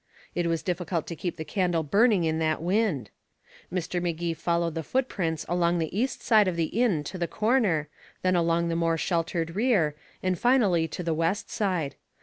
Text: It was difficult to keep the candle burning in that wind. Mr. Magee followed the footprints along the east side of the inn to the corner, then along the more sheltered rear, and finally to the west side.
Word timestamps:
It 0.33 0.47
was 0.47 0.63
difficult 0.63 1.05
to 1.05 1.15
keep 1.15 1.37
the 1.37 1.45
candle 1.45 1.83
burning 1.83 2.23
in 2.23 2.39
that 2.39 2.59
wind. 2.59 3.11
Mr. 3.71 4.01
Magee 4.01 4.33
followed 4.33 4.73
the 4.73 4.81
footprints 4.81 5.45
along 5.47 5.77
the 5.77 5.95
east 5.95 6.23
side 6.23 6.47
of 6.47 6.55
the 6.55 6.71
inn 6.81 7.03
to 7.03 7.19
the 7.19 7.27
corner, 7.27 7.87
then 8.23 8.35
along 8.35 8.69
the 8.69 8.75
more 8.75 8.97
sheltered 8.97 9.55
rear, 9.55 9.95
and 10.23 10.39
finally 10.39 10.87
to 10.87 11.03
the 11.03 11.13
west 11.13 11.51
side. 11.51 11.97